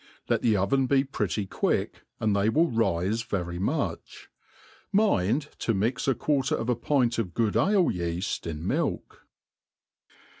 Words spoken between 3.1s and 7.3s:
very much. Miftd to mix a quarter of a pint